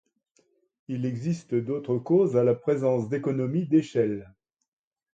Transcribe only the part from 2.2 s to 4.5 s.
à la présence d'économies d'échelle.